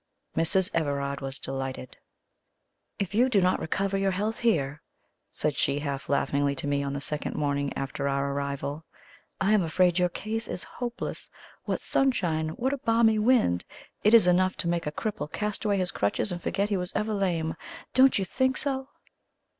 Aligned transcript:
Mrs. 0.35 0.71
Everard 0.73 1.21
was 1.21 1.37
delighted. 1.37 1.95
"If 2.97 3.13
you 3.13 3.29
do 3.29 3.39
not 3.39 3.59
recover 3.59 3.99
your 3.99 4.09
health 4.09 4.39
here," 4.39 4.81
she 5.31 5.53
said 5.79 5.83
half 5.83 6.09
laughingly 6.09 6.55
to 6.55 6.65
me 6.65 6.81
on 6.81 6.93
the 6.93 6.99
second 7.01 7.35
morning 7.35 7.71
after 7.77 8.07
our 8.09 8.31
arrival, 8.33 8.83
"I 9.39 9.51
am 9.51 9.61
afraid 9.61 9.99
your 9.99 10.09
case 10.09 10.47
is 10.47 10.63
hopeless. 10.63 11.29
What 11.65 11.81
sunshine! 11.81 12.49
What 12.49 12.73
a 12.73 12.77
balmy 12.79 13.19
wind! 13.19 13.63
It 14.03 14.15
is 14.15 14.25
enough 14.25 14.55
to 14.57 14.67
make 14.67 14.87
a 14.87 14.91
cripple 14.91 15.31
cast 15.31 15.65
away 15.65 15.77
his 15.77 15.91
crutches 15.91 16.31
and 16.31 16.41
forget 16.41 16.69
he 16.69 16.77
was 16.77 16.91
ever 16.95 17.13
lame. 17.13 17.53
Don't 17.93 18.17
you 18.17 18.25
think 18.25 18.57
so?" 18.57 18.87